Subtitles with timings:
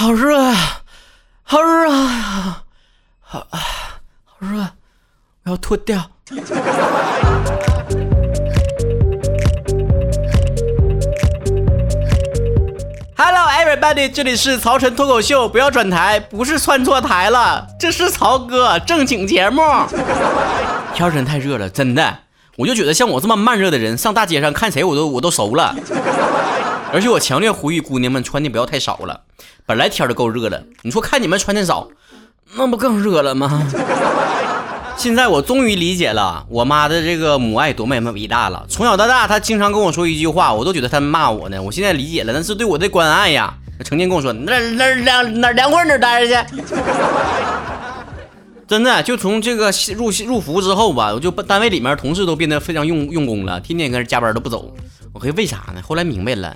[0.00, 0.54] 好热啊，
[1.42, 2.62] 好热啊，
[3.20, 3.58] 好啊，
[4.24, 4.64] 好热，
[5.44, 6.00] 我要脱掉。
[13.16, 19.60] Hello everybody，这里是曹晨脱口秀，不要转台，不是串错台了，这是曹哥正经节目。
[20.94, 22.18] 天真太热了，真的，
[22.56, 25.74] 我就觉得像我这么慢热的人，上大街上看谁我都我都熟了。
[26.92, 29.20] 而且我强烈呼吁姑娘们穿的不要太少了，
[29.66, 31.88] 本来天都够热了，你说看你们穿的少，
[32.56, 33.66] 那不更热了吗？
[34.96, 38.66] 现在我终于理解了我妈的这个母爱多么伟大了。
[38.68, 41.62] 从小到大，她经常跟我说一句话，我都觉得她骂我呢。
[41.62, 43.54] 我现在理解了，那是对我的关爱呀。
[43.84, 46.56] 成天跟我说哪哪凉哪凉快哪待着去。
[48.66, 54.74] 真的，就从这个入入伏之后吧，我就单位里面同事都变得非常用用功了，天天跟这加班都不走。
[55.12, 55.80] 我嘿，为啥呢？
[55.86, 56.52] 后来明白了。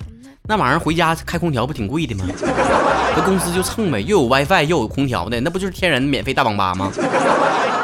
[0.48, 2.24] 那晚上回家开空调不挺贵的吗？
[3.14, 6.90] 搁公司就蹭呗，又有 WiFi 又有空调的，那不就是天然的免费大网吧吗？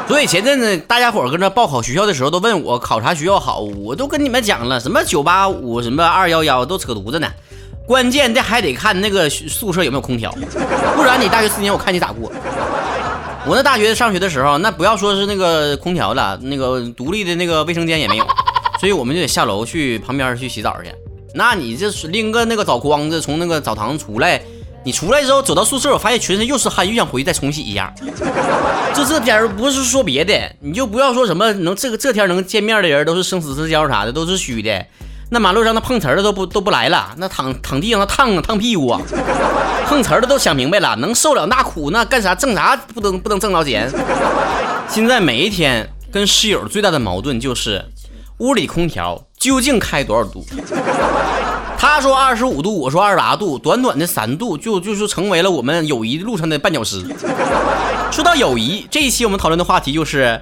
[0.09, 7.31] 所以前阵子大家伙跟那报考学校的时候都问我考啥学校好，我都跟你们讲了，什么九八五什么二幺幺都扯犊子呢。
[7.87, 10.29] 关键的还得看那个宿舍有没有空调，
[10.95, 12.29] 不然你大学四年我看你咋过。
[13.45, 18.27] 我那大学上学的时候，那不要说是那个空调了，那个独立的那个卫生间也没有，
[18.81, 20.91] 所以我们就得下楼去旁边去洗澡去。
[21.33, 24.41] 那你这拎个那个澡筐子从那个澡堂出来，
[24.83, 27.93] 你出来之后走到宿舍，我发现全身又是汗，又想回去再重洗一下。
[28.95, 34.85] 就这天不是说别的，你就不要说什么能这个这天能见面的人都是生死之交啥的，都是虚的。
[35.31, 38.99] 那马路上那碰瓷的都不都不来了，那躺躺地上那烫啊烫屁股啊，
[39.85, 43.87] 碰瓷的都想明白了，能受了那苦那干啥挣啥不能不能挣着钱。
[44.89, 47.85] 现在每一天跟室友最大的矛盾就是
[48.39, 49.23] 屋里空调。
[49.39, 50.45] 究竟开多少度？
[51.77, 57.01] 他说二十五度，我说二十八度，短短的三度就就是成为了我们友谊路上的绊脚石。
[58.11, 60.41] 说到友谊，这一期我们讨论的话题就是：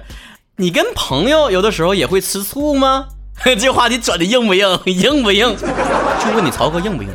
[0.56, 3.06] 你跟朋友有的时候也会吃醋吗？
[3.56, 4.80] 这话题转的硬不硬？
[4.86, 5.56] 硬不硬？
[5.56, 7.08] 就问你曹哥硬不硬？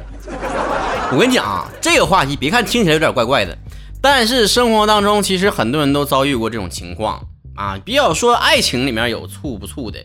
[1.12, 3.58] 我跟你讲啊，这个话题别看听起来有点怪怪的，
[4.02, 7.22] 但是生活当中其实很多人都遭遇过这种情况
[7.58, 7.78] 啊。
[7.84, 10.00] 比较说爱情里面有醋不醋的。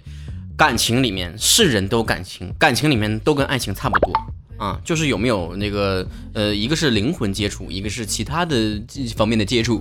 [0.59, 4.13] 感情里面是人都有感情，感情里面都跟爱情差不多
[4.57, 6.05] 啊，就是有没有那个
[6.35, 8.83] 呃，一个是灵魂接触，一个是其他的
[9.17, 9.81] 方面的接触。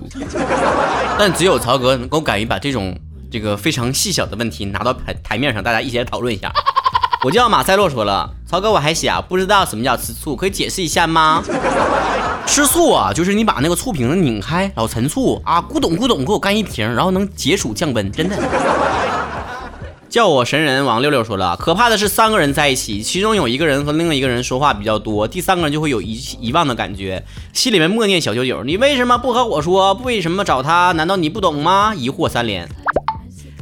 [1.18, 2.96] 但只有曹哥能够敢于把这种
[3.28, 6.52] 这个非常细小的问题拿到台台面上，大家一起来讨论一下。
[7.24, 11.42] 我叫马塞洛说了，曹哥我还小，不知道什么叫吃醋，可以解释一下吗？
[12.46, 18.36] 吃醋啊，就是你把那个醋瓶子拧开，老陈醋啊，咕咚咕咚给我干一瓶，然后能解暑降温，真的。
[20.18, 29.94] 叫我神人王六六说了，可怕的是三个人在一起，其中有一个人和另外一个人说话比较多，第三个人就会有遗遗忘的感觉，心里面默念小九九，你为什么不和我说？
[30.02, 30.90] 为什么找他？
[30.96, 31.94] 难道你不懂吗？
[31.94, 32.68] 疑惑三连。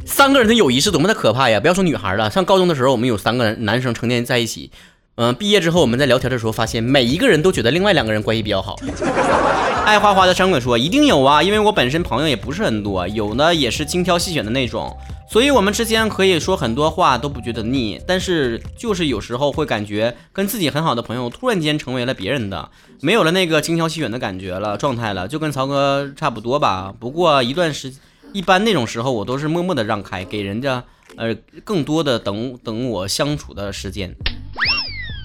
[0.03, 1.59] 三个人的友谊是多么的可怕呀！
[1.59, 4.71] 不要说女孩了，上高中的时候，我们有三个人男生成天在一起，
[5.17, 8.75] 嗯，毕业之后我们在聊天的时候发现，每一个人都觉得另外两个人关系比较好。
[9.85, 14.97] 爱花花的山鬼说，一定有啊，因为我本身朋友也不是很多，有呢也是精挑细选的那种。
[15.29, 22.71] 所以，我们之间可以说很多话都不觉得腻，但是就是有时候会感觉跟自己很好的朋友突然间成为了别人的，
[23.01, 26.93] 没有了那个精挑细选的感觉了，状态了，就跟曹哥差不多吧。
[26.97, 27.93] 不过一段时，
[28.31, 30.81] 一般那种时候我都是默默的让开，给人家
[31.17, 31.35] 呃
[31.65, 34.15] 更多的等等我相处的时间。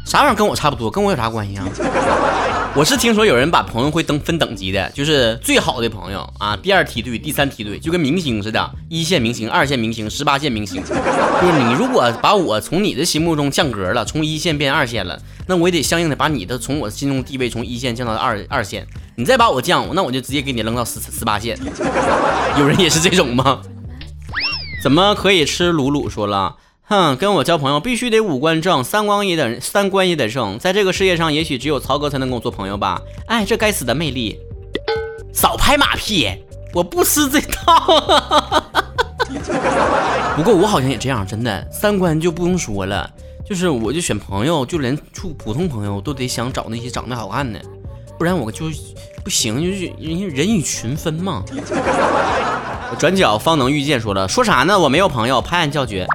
[0.04, 1.64] 啥玩意儿跟我差不多，跟我有啥关系啊？
[2.74, 10.82] 我是听说有人把朋友会等分等级的，就是最好的朋友啊，第二梯队、第三梯队，就跟明星似的，一线明星、二线明星、十八线明星。
[10.82, 18.86] 就是你如果把我从你的心目中降格了，从一线变二线了，那我也得相应的把你的从我心中地位从一线降到二二线。
[19.16, 21.58] 你再把我降，那我就直接给你扔到十十八线。
[22.58, 23.60] 有人也是这种吗？
[24.82, 26.08] 怎么可以吃鲁鲁？
[26.08, 26.56] 说了。
[26.84, 30.58] 哼，跟我交朋友必须得五官正，三观也得三观也得正。
[30.58, 33.00] 在这个世界上，也许只有曹哥才能跟我做朋友吧。
[33.26, 34.36] 哎，这该死的魅力！
[35.32, 36.28] 少拍马屁，
[36.74, 37.86] 我不吃这套。
[40.36, 43.08] 不过我好像也这样，真的，三观就不用说了。
[43.48, 47.60] 就是我就选朋友，就连处普通朋友都得想找那些长得好看的，
[48.18, 48.66] 不然我就
[49.24, 49.62] 不行。
[49.62, 51.42] 就是人人以群分嘛。
[52.98, 54.78] 转角方能遇见，说了说啥呢？
[54.78, 56.06] 我没有朋友，拍案叫绝。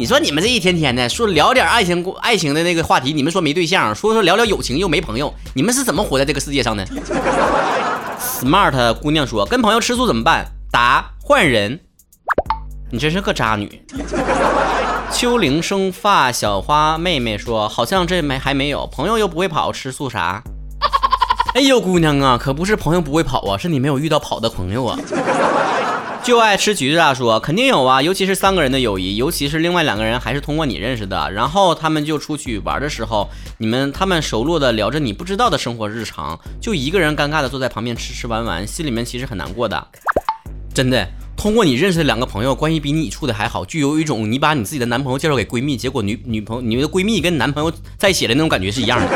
[0.00, 6.86] 你说你们这一天天的说聊点爱情爱情的那个话题，你们说没对象，说说聊聊友情又没朋友，你们是怎么活在这个世界上的
[8.18, 10.46] ？Smart 姑娘说跟朋友吃醋怎么办？
[10.72, 11.80] 答换人。
[12.90, 13.82] 你真是个渣女。
[15.12, 20.42] 秋铃生发小花妹妹说好像这没还没有朋友又不会跑吃醋啥。
[21.52, 24.98] 哎呦，姑娘啊，可不是朋友不会跑啊，是你没有遇到跑的朋友啊。
[26.24, 33.28] 就爱吃橘子大说肯定有啊，尤其是三个人的友谊，尤其是另外两个人还是通过你认识的，然后他们就出去玩的时候，
[33.58, 39.88] 你们他们熟络的聊着你不知道的生活日常，就一个人尴尬的坐在旁边吃吃玩玩，心里面其实很难过的。
[40.74, 49.06] 真的，通过你认识的两个朋友，关系比你处的还好，就有一种你把你自己的男朋友介绍给闺蜜，结果女女朋友你的闺蜜跟男朋友在一起的那种感觉是一样的。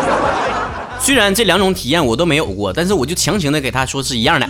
[0.99, 4.49] 虽然这两种体验我都没有过，但是我就强行的给他说是一样的。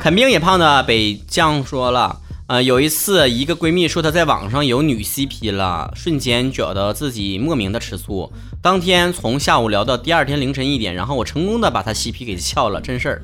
[0.00, 8.32] 肯定也胖的北酱说了，呃，有一次一个闺蜜说她在网上有女 CP 了，瞬间觉得自己莫名的吃醋。
[8.62, 13.22] 当天从下午聊到第二天凌晨一点，然后我成功的把她 CP 给撬了，真事儿。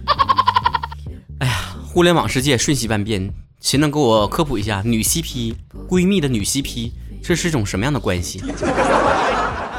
[1.41, 1.55] 哎呀，
[1.87, 3.33] 互联网世界瞬息万变，
[3.63, 5.55] 谁能给我科普一下女 CP
[5.89, 6.91] 闺蜜的女 CP
[7.23, 8.43] 这是一种什么样的关系？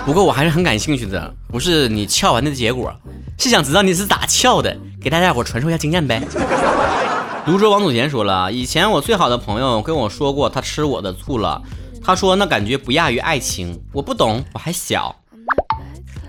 [0.03, 2.91] 不过我还是很感兴趣的，不是你撬完的结果，
[3.37, 4.75] 是想知道你是咋撬的，
[5.07, 6.21] 给大家伙传授一下经验呗。
[7.47, 11.61] 泸州王祖贤说了，以前我最好的朋友跟我说过，他吃我的醋了。
[12.03, 13.81] 他说那感觉不亚于爱情。
[13.93, 15.15] 我不懂，我还小。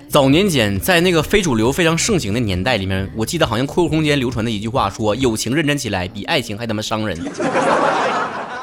[0.08, 7.18] 早年间，在那个非主流非常盛行的年代里面，我记得好像 QQ 空间流传的一句话说：“友情认真起来，比爱情还他妈伤人。”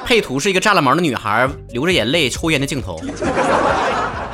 [0.08, 3.02] 配图是一个炸了毛的女孩流着眼泪抽烟的镜头。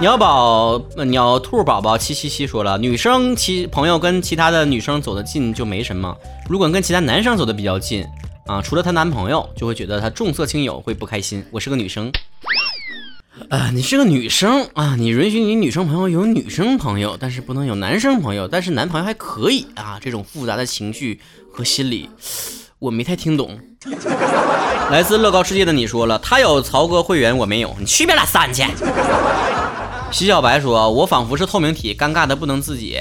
[0.02, 6.18] 鸟宝鸟兔宝宝七七七说了，女生其朋友跟其他的女生走得近就没什么，
[6.50, 8.04] 如果跟其他男生走得比较近
[8.48, 11.46] 啊，除了她男朋友，就会觉得她重色轻友，会不开心。
[11.52, 12.12] 我是个女生，
[13.50, 21.22] 啊，你是个女生啊，你允许你女生朋友有女生朋友，但是不能有男生朋友，但是男朋友还可以啊，这种复杂的情绪
[21.54, 22.10] 和心理，
[22.80, 23.60] 我没太听懂。
[24.90, 28.64] 来自乐高世界的你说了，他有曹哥会员，我没有，你去边拉三去。
[30.12, 33.00] 徐小白说：“我仿佛是透明体，尴尬的不能自己。”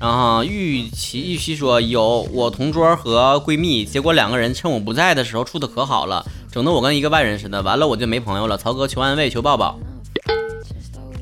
[0.00, 7.62] 然后玉琪玉琪说：“有我同桌和闺蜜，结果两个人趁我不在的时候处的可好了，整得我跟一个外人似的。
[7.62, 9.78] 完了我就没朋友了。”曹哥求安慰，求抱抱。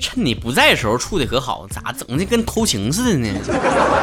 [0.00, 3.28] 趁你不在的时候处的可好，咋整的跟偷情似的呢？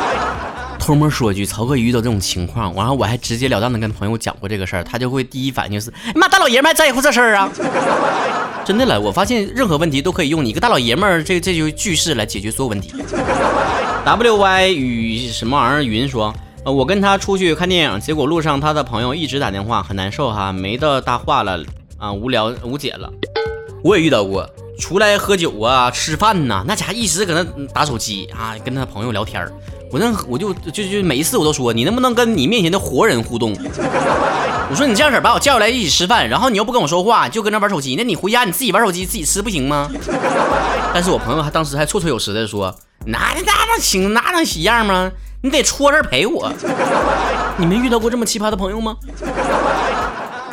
[0.79, 7.49] 偷摸说句，曹哥遇到这种情况，然后我还直截了当的跟朋友讲过这个事儿，他就会第一反应是：妈，大老爷们还在乎这事儿啊？
[8.65, 12.93] 真的了，我发现任何问题都可以用你一个大老爷们儿这这句句式来解决所有问题。
[14.05, 16.33] W Y 与什么玩意儿云说，
[16.63, 21.61] 呃，我跟他出去看电影，结果路上他的朋友一直打电话，很难受哈，没的搭话了
[21.97, 23.11] 啊，无聊无解了。
[23.83, 24.49] 我也遇到过，
[24.79, 29.51] 出来喝酒啊，吃饭呐，那家伙一直搁那打手机啊，跟他朋友聊天儿。
[29.93, 33.53] 我那我就就就每一次我都说，你能不能跟你面前的活人互动？
[34.71, 39.87] 我说你这样式把我叫过来一起吃饭，然后你又不跟我说话，就搁那玩手机，那你回家你自己玩手机自己吃不行吗？
[40.95, 42.75] 但是我朋友还当时还绰绰有词的说，
[43.05, 45.11] 那那能行那能一样吗？
[45.43, 46.51] 你得戳这陪我。
[47.57, 48.97] 你没遇到过这么奇葩的朋友吗？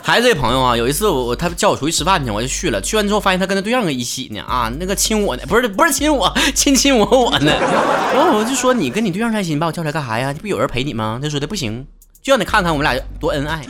[0.03, 7.53] 还是这朋友啊，有一次我我他叫我出去吃饭去，我就去了，去完之后发现他跟他对象搁一起呢啊，那个亲我呢，不是不是亲我，亲亲我我呢。
[8.15, 10.33] 然后我就说你跟你对象在一起，你把我叫出来干啥呀？
[10.33, 11.21] 这不有人陪你吗？
[11.23, 11.87] 他说的不行。
[12.23, 13.65] 就让你看看我们俩多恩爱，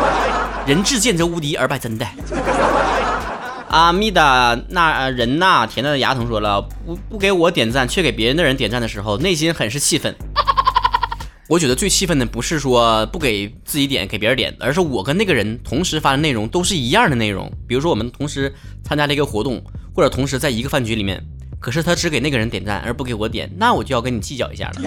[0.66, 2.06] 人至贱则无敌，而拜真的。
[3.68, 10.14] 阿密达那人呐，甜的牙疼说了，不不给我点赞，却给别人的人点赞的时候，内心很是气愤。
[11.48, 17.50] 我觉得最气愤的不是说不给自己点，给别人点，而是我跟那个人同时发的内容都是一样的内容。
[17.66, 19.62] 比如说我们同时参加了一个活动，
[19.94, 21.22] 或者同时在一个饭局里面，
[21.60, 24.80] 可是他只给那个人点赞，而不给我点，那我就要跟你计较一下了。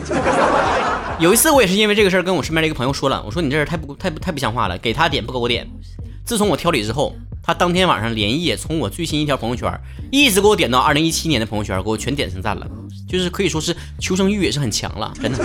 [1.20, 5.70] 有一次，我也是因为这个事儿跟我身边的一个朋友说了，我说你这人太不太不太不像话了，给他点不给我点。
[6.26, 7.16] 自从我挑理之后，
[7.46, 9.72] 他当天晚上连夜从我最新一条朋友圈
[10.12, 12.66] 一直给我点到二零一七年的朋友圈，给我全点成赞了，
[13.08, 15.38] 就是可以说是求生欲也是很强了，真的。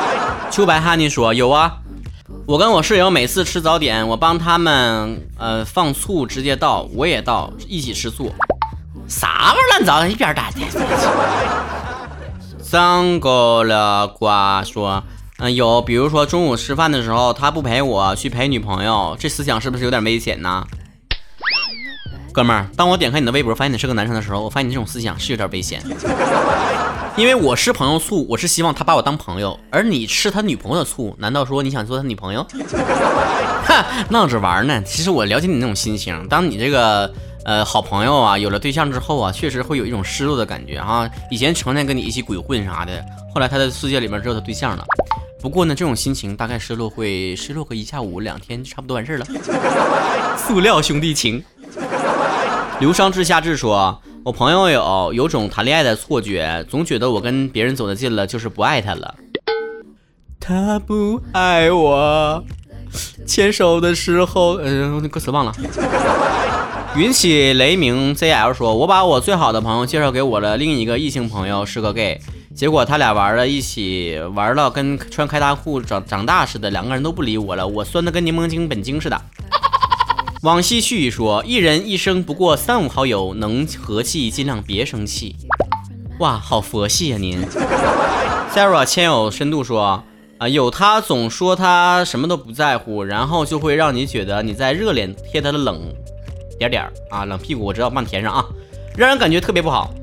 [0.50, 1.76] 秋白哈尼说有啊，
[2.46, 8.32] 我跟我室友每次吃早点，我帮他们呃放醋直接倒，我也倒，一起吃醋。
[9.06, 10.64] 啥玩意儿乱糟，一边待去。
[12.62, 15.04] 三个了瓜说，
[15.38, 20.64] 嗯，有，比如说中午吃饭的时候，他不陪我去陪女朋友，这思想是不是有点危险呢？
[22.32, 25.82] 哥们儿，当我点开你的微博，发现你是个男生的时候，我发现你这种思想是有点危险。
[27.16, 32.42] 因为我吃朋友醋，我是希望他把我当朋友，而你吃他女朋友的醋，难道说你想做他女朋友？
[33.66, 34.82] 哈，闹着玩呢。
[34.82, 37.12] 其实我了解你那种心情，当你这个。
[37.44, 41.10] 呃，好朋友啊，有了对象之后啊，确实会有一种失落的感觉哈。
[41.28, 44.84] 以前成天跟你一起鬼混啥的，后来他在世界里面只有他对象了。
[45.40, 49.26] 不过呢，这种心情大概失落会失落个一下午两天，就差不多完事了。
[50.38, 51.42] 塑料兄弟情。
[52.82, 59.14] 流伤至夏至说，我朋友有有种谈恋爱的错觉，总觉得我跟别人走得近了就是不爱他了。
[60.40, 62.42] 他不爱我。
[63.24, 65.54] 牵手的时候，嗯，歌词忘了。
[66.96, 72.20] 云起雷鸣 ZL 说：“我把我最好的朋友介绍给我的另一个异性朋友，是个 gay。
[72.52, 77.64] 结果他俩玩了一起，玩到跟穿开裆裤长长大似的，两个人都不理我了。
[77.64, 79.22] 我酸的跟柠檬精本精似的。”
[80.42, 85.36] 往昔絮语说：“一人一生不过三五好友，能和气尽量别生气。”
[86.18, 87.40] 哇，好佛系呀您。
[88.52, 90.02] Sarah 谦有深度说。
[90.38, 95.80] 啊，有他总说他什么都不在乎，然后就会让你觉得你在热脸贴他的冷
[96.58, 98.44] 点点啊，冷屁股我知道帮你填上啊，
[98.96, 99.94] 让人感觉特别不好。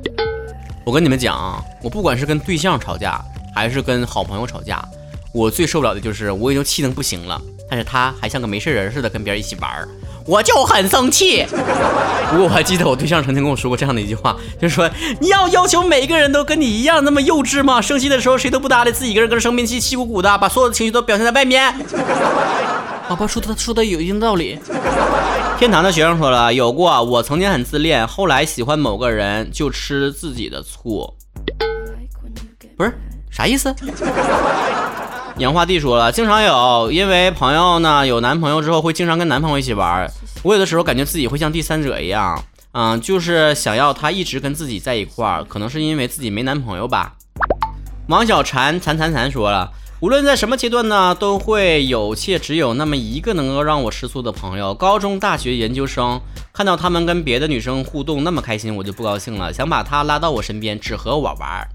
[0.85, 3.21] 我跟你们讲啊，我不管是跟对象吵架，
[3.53, 4.81] 还是跟好朋友吵架，
[5.33, 9.89] 我最受不了的就是我已经气得不行了，但是他还像个没事人似的跟别人一起玩儿。
[10.29, 11.43] 我就很生气，
[12.29, 14.87] 不过我还记得我对象曾经跟我说过这样的一句话，就是说
[15.19, 17.81] 你要要求每个人都跟你一样那么幼稚吗？
[17.81, 21.73] 生气的时候谁都不搭理，自己一个人搁这生闷气，气鼓鼓的，把所有的情绪都表现在外面。
[23.09, 24.59] 宝宝说的说的有一定道理。
[25.57, 31.11] 天堂的学生说了，有过，我曾经很自恋，后来喜欢某个人就吃自己的醋，
[32.77, 32.93] 不是
[33.31, 33.75] 啥意思？
[35.39, 40.05] 杨花弟说了，经常有，因为朋友呢有男朋友之后会经常跟男朋友一起玩，
[40.43, 42.43] 我有的时候感觉自己会像第三者一样，
[42.73, 47.13] 嗯，就是想要他一直跟自己在一块儿，可能是因为自己没男朋友吧。
[48.09, 56.19] 王小婵惨惨惨说了，无论在什么阶段呢，都会有且只有那么一个能够让我吃醋的朋友，高中、大学、研究生，
[56.51, 61.65] 看到他们跟别的女生互动那么开心，我就不高兴了，想把他拉到我身边，只和我玩。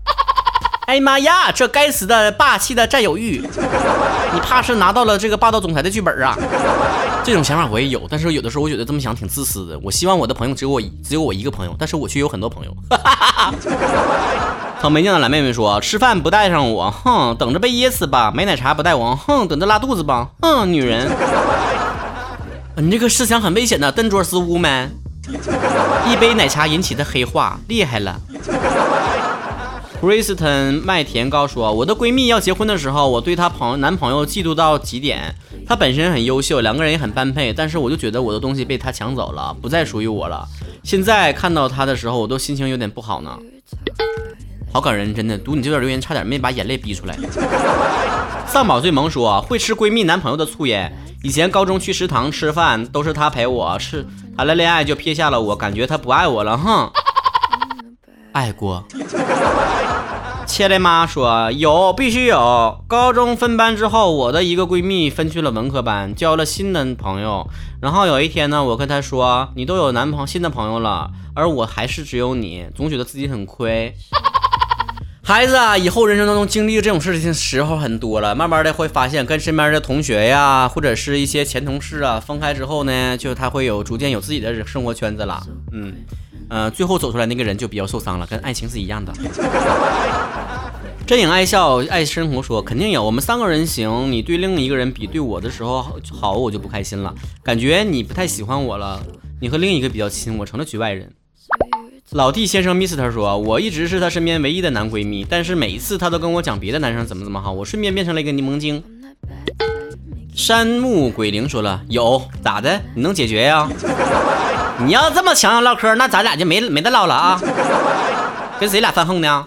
[0.86, 1.50] 哎妈呀！
[1.50, 3.42] 这该死的霸气的占有欲，
[4.32, 6.36] 你怕是拿到了这个霸道总裁的剧本啊？
[7.24, 9.78] 这种想法我也有，但是有的时候我觉得这么想挺自私的。
[9.82, 12.76] 我希望我的朋友只有我只有我一个朋友，但是我却有很多朋友。
[14.82, 18.30] 草莓酱的蓝妹妹说：“吃饭不带上我，哼，等着被噎死吧。
[18.34, 20.28] 买奶茶不带我，哼，等着拉肚子吧。
[20.42, 21.08] 哼，女人，
[22.76, 24.90] 你这个思想很危险的，邓卓斯乌曼。
[26.06, 28.20] 一杯奶茶引起的黑化，厉害了。”
[30.04, 35.34] Kristen 麦田高说：“我的闺蜜要结婚的时候，我对她朋男朋友嫉妒到极点。
[35.66, 40.46] 他本身很优秀，两个人也很般配，但是我就觉得我的东西被他抢走了，不再属于我了。
[40.82, 43.34] 现在看到他的时候，我都心情有点不好呢。
[44.70, 47.16] 好感人，真的，读你这段留言差点没把眼泪逼出来。”
[48.46, 50.92] 丧宝最萌说：“会吃闺蜜男朋友的醋耶。
[51.22, 54.06] 以前高中去食堂吃饭，都是他陪我，是
[54.36, 56.92] 谈了恋爱就撇下了我，感觉他不爱我了，哼。”
[58.32, 58.84] 爱过。
[60.54, 62.84] 切雷妈说有，必须有。
[62.86, 67.50] 高中分班之后，我的一个闺蜜分去了文科班，交了新的朋友。
[67.82, 73.96] 然后有一天呢，我跟她说：“你都有男朋新的朋友了，而我还是只有你，总觉得自己很亏。
[75.24, 85.42] ”孩子啊，以后人生当中经历这种事情时候很多了，慢慢的会发现，跟身边的同学呀，或者是一些前同事啊，分开之后呢，就他会有逐渐有自己的生活圈子了。
[85.72, 85.96] 嗯。
[86.48, 89.12] 呃，最后走出来那个人就比较受伤了，跟爱情是一样的。
[91.06, 95.82] 真影爱笑爱生活说肯定有，我们三个人行，你对另一个人比对我的时候
[96.12, 99.02] 好，我就不开心了，感觉你不太喜欢我了。
[99.40, 101.12] 你和另一个比较亲，我成了局外人。
[102.12, 108.82] 老弟先生 Mister 说，我一直是他身边唯一的男闺蜜，但是每一次他都跟我讲别的男生怎么怎么好，我顺便变成了一个柠檬精。
[110.34, 112.80] 山木鬼灵说了，有咋的？
[112.94, 113.68] 你能解决呀？
[114.78, 117.40] 你要这么强要唠嗑，那咱俩就没没得唠了啊！
[118.58, 119.46] 跟谁俩犯横呢？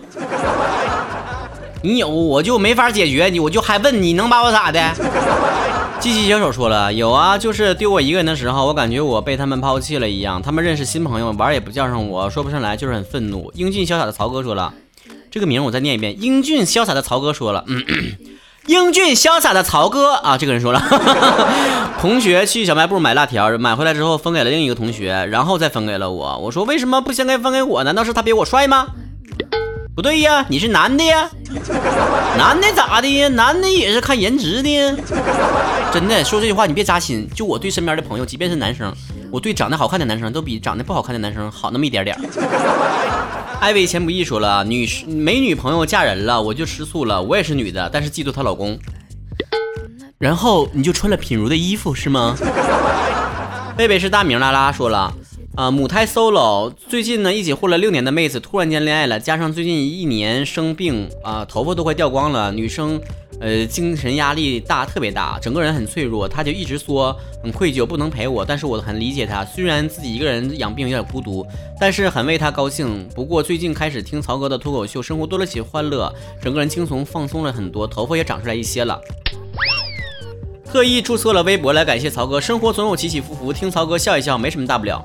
[1.84, 4.79] 你有我就没法解决你，我就还问你能把我咋的？
[6.00, 10.41] 机器小手说了，有啊，就是丢我一个人的时候，我感觉我被他们抛弃了一样。
[10.41, 13.51] 他们认识新朋友，玩也不叫上我，说不上来，就是很愤怒。
[13.55, 14.74] 英俊潇洒的曹哥说了，
[15.29, 16.22] 这个名我再念一遍。
[16.22, 17.84] 英俊潇洒的曹哥说了，嗯。
[18.67, 20.81] 英俊潇洒的曹哥啊，这个人说了，
[22.00, 26.38] 同学去小卖部买辣条，买回来之后分给了另一个同学，然后再分给了我。
[26.38, 27.83] 我说为什么不先给分给我？
[27.86, 28.88] 难道是他比我帅吗？
[29.95, 31.29] 不对呀，你是男的呀，
[32.38, 33.29] 男的咋的呀？
[33.29, 34.95] 男的也是看颜值的呀。
[35.93, 38.93] 真的说这句话你别扎心，就我对身边的朋友，即便是男生，
[39.31, 42.15] 我对长得好看的男生都比长得不好看的男生好那么一点点。
[43.59, 47.21] 艾薇前不易说了，女没女朋友嫁人了，我就吃醋了。
[47.21, 48.77] 我也是女的，但是嫉妒她老公。
[50.17, 52.35] 然后你就穿了品如的衣服是吗？
[53.75, 55.13] 贝贝是大名拉拉说了，
[55.57, 62.51] 啊，母胎 solo，最近呢一起混了六年的妹子突然间恋爱了，加上最近一年生病啊，头发都快掉光了。
[62.51, 63.01] 女生
[63.39, 66.27] 呃，精神压力大，特别大，整个人很脆弱。
[66.27, 69.43] 她就一直说很愧疚，不能陪我，但是我很理解她。
[69.43, 71.43] 虽然自己一个人养病有点孤独，
[71.79, 73.09] 但是很为她高兴。
[73.15, 79.01] 不过最近开始听曹哥的脱口秀，生活多了些欢乐，整个人轻松放松了很多，头发也长出来一些了。
[80.69, 82.39] 特意注册了微博来感谢曹哥。
[82.41, 85.03] 生活总有起起伏伏，听曹哥笑一笑，没什么大不了。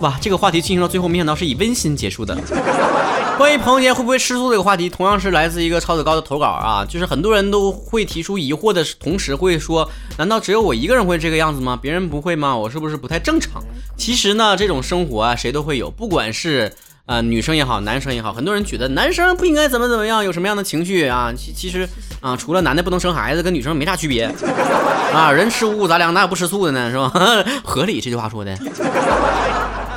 [0.00, 2.36] 哇，这个话题进行到最后，没想到是以温馨结束的。
[3.36, 11.78] 关于朋友间会不会吃醋这个话题，同样是来自一个超子高的投稿啊，就是很多人都会提出疑惑的同时会说，难道只有我一个人会这个样子吗？
[11.80, 12.56] 别人不会吗？
[12.56, 13.62] 我是不是不太正常？
[13.96, 16.72] 其实呢，这种生活啊，谁都会有，不管是
[17.06, 21.32] 呃女生也好，男生也好，很多人觉得男生不应该怎么怎么样，有什么样的情绪啊？
[21.36, 21.88] 其其实
[22.20, 24.24] 啊，除了男的不能生孩子，跟女生没啥区别
[25.14, 25.30] 啊。
[25.30, 26.90] 人吃五谷杂粮，哪有不吃醋的呢？
[26.90, 27.12] 是吧？
[27.62, 28.58] 合理，这句话说的。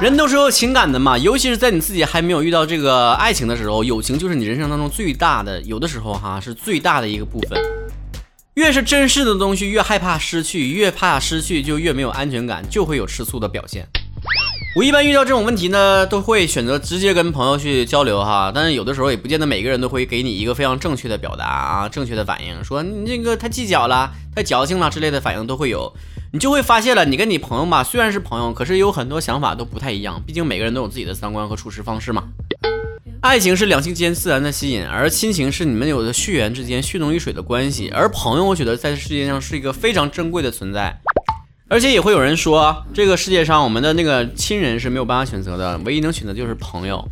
[0.01, 7.61] 人都是有情感的嘛，尤其是在你自己还没有遇到这个爱情的时候，友情就是你人生当中最大的，有的时候哈是最大的一个部分。
[8.55, 13.87] 越是珍视的东西，越害怕失去，越怕失去就越没有安全感，就会有吃醋的表现。
[14.75, 25.93] 我一般遇到这种问题呢，都会选择直接跟朋友去交流哈，但是有的时候也不见得每个人都会给你一个非常正确的表达啊，正确的反应，说你这个太计较了，太矫情了之类的反应都会有。
[26.33, 30.21] 你就会发现了，你跟你朋友吧，虽然是朋友，可是有很多想法都不太一样。
[30.25, 32.23] 毕竟每个人都有自己的三观和处事方式嘛。
[33.19, 37.89] 爱情是两性间自然的吸引，而亲情是你们有的血缘之间血浓于水的关系。
[37.89, 40.97] 而朋友，我觉得在这世界上是一个非常珍贵的存在。
[41.67, 47.05] 而且也会有人说，这个世界上我们的那个亲人是没有办法选择的，唯一能选择就是朋友。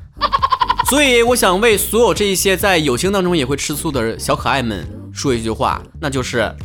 [0.90, 6.56] 所以我想为所有这一些在友情当中也会吃醋的小可爱们说一句话，那就是：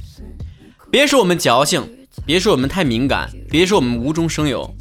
[0.88, 2.03] 别说我们矫情。
[2.26, 4.74] 别说我们太敏感，别说我们无中生有，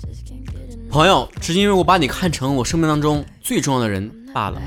[0.89, 4.62] 朋友，只是因为我把你看成我生命当中最重要的人罢了。